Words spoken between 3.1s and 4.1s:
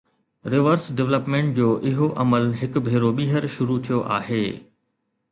ٻيهر شروع ٿيو